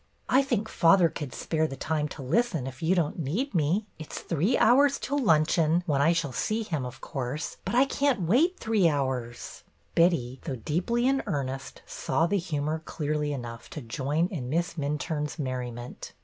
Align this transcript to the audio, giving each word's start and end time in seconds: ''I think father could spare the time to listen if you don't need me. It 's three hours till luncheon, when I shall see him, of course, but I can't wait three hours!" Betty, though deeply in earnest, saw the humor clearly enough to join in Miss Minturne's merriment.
''I 0.29 0.41
think 0.41 0.67
father 0.67 1.09
could 1.09 1.31
spare 1.31 1.67
the 1.67 1.75
time 1.75 2.07
to 2.07 2.23
listen 2.23 2.65
if 2.65 2.81
you 2.81 2.95
don't 2.95 3.19
need 3.19 3.53
me. 3.53 3.85
It 3.99 4.11
's 4.11 4.17
three 4.21 4.57
hours 4.57 4.97
till 4.97 5.19
luncheon, 5.19 5.83
when 5.85 6.01
I 6.01 6.11
shall 6.11 6.31
see 6.31 6.63
him, 6.63 6.85
of 6.87 7.01
course, 7.01 7.57
but 7.65 7.75
I 7.75 7.85
can't 7.85 8.21
wait 8.23 8.57
three 8.59 8.89
hours!" 8.89 9.61
Betty, 9.93 10.39
though 10.43 10.55
deeply 10.55 11.07
in 11.07 11.21
earnest, 11.27 11.83
saw 11.85 12.25
the 12.25 12.39
humor 12.39 12.81
clearly 12.83 13.31
enough 13.31 13.69
to 13.69 13.81
join 13.83 14.25
in 14.31 14.49
Miss 14.49 14.73
Minturne's 14.73 15.37
merriment. 15.37 16.13